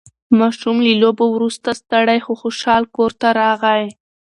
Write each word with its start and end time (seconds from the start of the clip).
ماشوم 0.39 0.77
له 0.85 0.93
لوبو 1.01 1.25
وروسته 1.31 1.69
ستړی 1.81 2.19
خو 2.25 2.31
خوشحال 2.41 2.83
کور 2.95 3.11
ته 3.19 3.27
راغی 3.39 3.85